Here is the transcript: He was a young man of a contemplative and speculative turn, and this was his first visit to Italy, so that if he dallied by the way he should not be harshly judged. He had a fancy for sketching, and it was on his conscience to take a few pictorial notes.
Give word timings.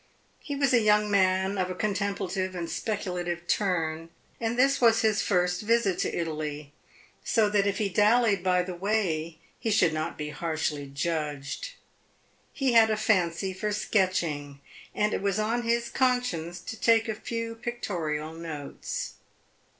He 0.39 0.55
was 0.55 0.73
a 0.73 0.81
young 0.81 1.11
man 1.11 1.59
of 1.59 1.69
a 1.69 1.75
contemplative 1.75 2.55
and 2.55 2.67
speculative 2.67 3.45
turn, 3.47 4.09
and 4.39 4.57
this 4.57 4.81
was 4.81 5.01
his 5.03 5.21
first 5.21 5.61
visit 5.61 5.99
to 5.99 6.11
Italy, 6.19 6.73
so 7.23 7.49
that 7.49 7.67
if 7.67 7.77
he 7.77 7.87
dallied 7.87 8.41
by 8.43 8.63
the 8.63 8.73
way 8.73 9.37
he 9.59 9.69
should 9.69 9.93
not 9.93 10.17
be 10.17 10.29
harshly 10.31 10.87
judged. 10.87 11.73
He 12.51 12.73
had 12.73 12.89
a 12.89 12.97
fancy 12.97 13.53
for 13.53 13.71
sketching, 13.71 14.59
and 14.95 15.13
it 15.13 15.21
was 15.21 15.37
on 15.37 15.61
his 15.61 15.87
conscience 15.89 16.59
to 16.61 16.79
take 16.81 17.07
a 17.07 17.13
few 17.13 17.53
pictorial 17.53 18.33
notes. 18.33 19.17